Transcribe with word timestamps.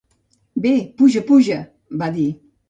"Bé, 0.63 0.71
puja, 1.01 1.23
puja," 1.27 1.59
va 2.03 2.09
dir. 2.17 2.27